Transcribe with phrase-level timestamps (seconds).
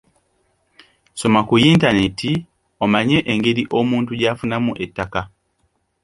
[1.19, 2.31] Soma ku yintaneeti
[2.83, 5.21] omanye engeri omuntu gy’afunamu ettaka.